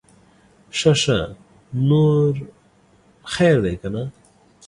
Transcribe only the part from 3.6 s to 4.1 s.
دے که نه؟